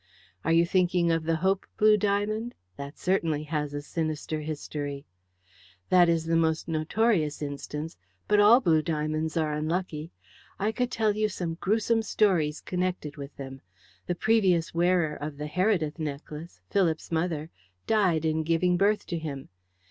"Are 0.43 0.51
you 0.51 0.65
thinking 0.65 1.11
of 1.11 1.25
the 1.25 1.35
Hope 1.35 1.67
blue 1.77 1.95
diamond? 1.95 2.55
That 2.75 2.97
certainly 2.97 3.43
has 3.43 3.71
a 3.71 3.83
sinister 3.83 4.41
history." 4.41 5.05
"That 5.89 6.09
is 6.09 6.25
the 6.25 6.35
most 6.35 6.67
notorious 6.67 7.39
instance. 7.43 7.97
But 8.27 8.39
all 8.39 8.61
blue 8.61 8.81
diamonds 8.81 9.37
are 9.37 9.53
unlucky. 9.53 10.11
I 10.57 10.71
could 10.71 10.89
tell 10.89 11.15
you 11.15 11.29
some 11.29 11.53
gruesome 11.61 12.01
stories 12.01 12.61
connected 12.61 13.15
with 13.17 13.35
them. 13.37 13.61
The 14.07 14.15
previous 14.15 14.73
wearer 14.73 15.13
of 15.15 15.37
the 15.37 15.45
Heredith 15.45 15.99
necklace 15.99 16.61
Philip's 16.71 17.11
mother 17.11 17.51
died 17.85 18.25
in 18.25 18.41
giving 18.41 18.77
birth 18.77 19.05
to 19.05 19.19
him. 19.19 19.49